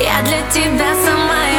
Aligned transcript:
Я 0.00 0.22
для 0.22 0.40
тебя 0.50 0.94
сама 1.04 1.49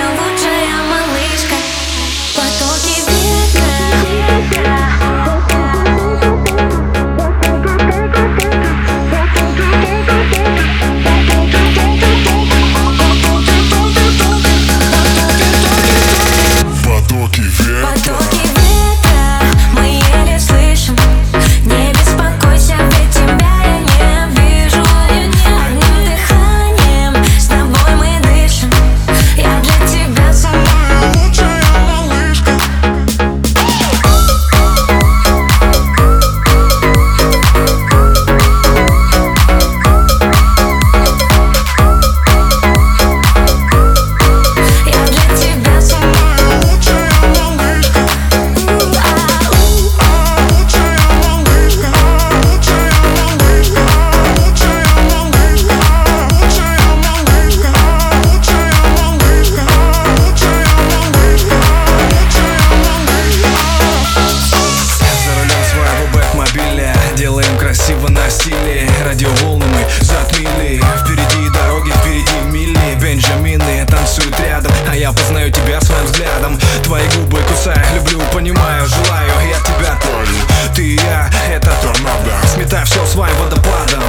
понимаю, 78.31 78.87
желаю 78.87 79.31
я 79.47 79.59
тебя 79.59 79.97
только 80.01 80.73
Ты 80.75 80.83
и 80.83 80.95
я, 80.95 81.29
это 81.49 81.71
торнадо 81.81 82.47
Сметай 82.47 82.85
все 82.85 83.05
своим 83.05 83.35
водопадом 83.37 84.03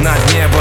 Над 0.00 0.32
небом. 0.32 0.60